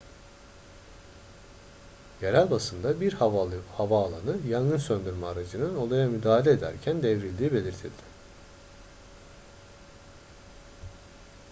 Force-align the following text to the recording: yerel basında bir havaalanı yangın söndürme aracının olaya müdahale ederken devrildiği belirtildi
yerel 2.21 2.51
basında 2.51 3.01
bir 3.01 3.13
havaalanı 3.77 4.37
yangın 4.49 4.77
söndürme 4.77 5.27
aracının 5.27 5.75
olaya 5.77 6.07
müdahale 6.07 6.51
ederken 6.51 7.03
devrildiği 7.03 7.53
belirtildi 7.53 8.01